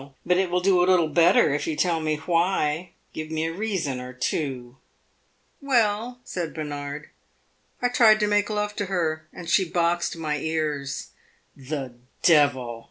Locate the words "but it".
0.25-0.49